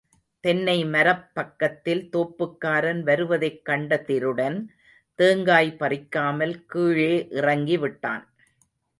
[0.43, 4.57] தென்னைமரப் பக்கத்தில் தோப்புக்காரன் வருவதைக் கண்ட திருடன்
[5.19, 8.25] தேங்காய் பறிக்காமல் கீழே இறங்கி விட்டான்.